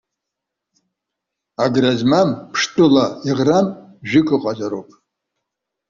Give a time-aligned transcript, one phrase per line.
[1.63, 3.67] Агра змам, ԥштәыла иӷрам
[4.09, 4.89] жәык акәзарауп.